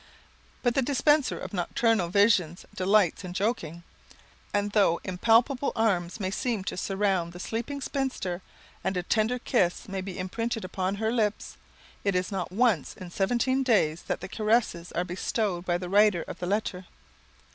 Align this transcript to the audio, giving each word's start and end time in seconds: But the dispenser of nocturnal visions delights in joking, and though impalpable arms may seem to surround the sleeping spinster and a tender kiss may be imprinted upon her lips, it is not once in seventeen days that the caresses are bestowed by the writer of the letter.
But 0.63 0.73
the 0.73 0.81
dispenser 0.81 1.37
of 1.39 1.53
nocturnal 1.53 2.09
visions 2.09 2.65
delights 2.73 3.23
in 3.23 3.33
joking, 3.33 3.83
and 4.51 4.71
though 4.71 4.99
impalpable 5.03 5.71
arms 5.75 6.19
may 6.19 6.31
seem 6.31 6.63
to 6.63 6.75
surround 6.75 7.33
the 7.33 7.39
sleeping 7.39 7.81
spinster 7.81 8.41
and 8.83 8.97
a 8.97 9.03
tender 9.03 9.37
kiss 9.37 9.87
may 9.87 10.01
be 10.01 10.17
imprinted 10.17 10.65
upon 10.65 10.95
her 10.95 11.11
lips, 11.11 11.55
it 12.03 12.15
is 12.15 12.31
not 12.31 12.51
once 12.51 12.95
in 12.97 13.11
seventeen 13.11 13.61
days 13.61 14.01
that 14.07 14.21
the 14.21 14.27
caresses 14.27 14.91
are 14.93 15.03
bestowed 15.03 15.67
by 15.67 15.77
the 15.77 15.87
writer 15.87 16.23
of 16.23 16.39
the 16.39 16.47
letter. 16.47 16.87